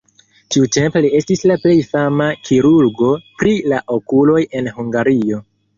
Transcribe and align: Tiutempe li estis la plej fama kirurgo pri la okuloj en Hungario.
Tiutempe 0.53 1.03
li 1.05 1.11
estis 1.19 1.45
la 1.51 1.57
plej 1.65 1.75
fama 1.93 2.31
kirurgo 2.49 3.13
pri 3.43 3.57
la 3.75 3.85
okuloj 4.01 4.45
en 4.63 4.77
Hungario. 4.81 5.47